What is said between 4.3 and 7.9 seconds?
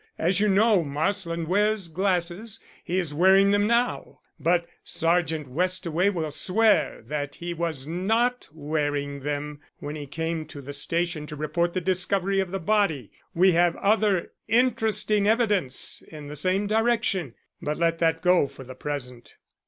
But Sergeant Westaway will swear that he was